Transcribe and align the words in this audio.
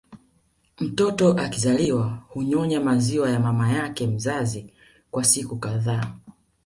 Mtoto 0.79 1.29
akizaliwa 1.33 2.17
hunyonya 2.27 2.81
maziwa 2.81 3.29
ya 3.29 3.39
mama 3.39 3.71
yake 3.73 4.07
mzazi 4.07 4.73
kwa 5.11 5.23
siku 5.23 5.55
kadhaa 5.57 6.13